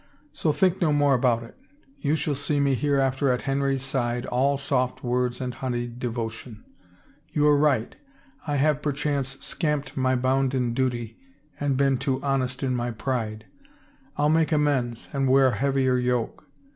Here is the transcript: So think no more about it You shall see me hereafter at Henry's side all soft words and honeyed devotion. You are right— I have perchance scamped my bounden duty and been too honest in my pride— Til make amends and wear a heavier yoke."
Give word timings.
So 0.33 0.51
think 0.51 0.81
no 0.81 0.91
more 0.91 1.13
about 1.13 1.43
it 1.43 1.55
You 1.99 2.15
shall 2.15 2.33
see 2.33 2.59
me 2.59 2.73
hereafter 2.73 3.29
at 3.29 3.41
Henry's 3.43 3.83
side 3.83 4.25
all 4.25 4.57
soft 4.57 5.03
words 5.03 5.39
and 5.39 5.53
honeyed 5.53 5.99
devotion. 5.99 6.65
You 7.31 7.45
are 7.45 7.55
right— 7.55 7.95
I 8.47 8.55
have 8.55 8.81
perchance 8.81 9.37
scamped 9.45 9.95
my 9.95 10.15
bounden 10.15 10.73
duty 10.73 11.19
and 11.59 11.77
been 11.77 11.99
too 11.99 12.19
honest 12.23 12.63
in 12.63 12.75
my 12.75 12.89
pride— 12.89 13.45
Til 14.15 14.29
make 14.29 14.51
amends 14.51 15.07
and 15.13 15.29
wear 15.29 15.49
a 15.49 15.55
heavier 15.55 15.97
yoke." 15.99 16.47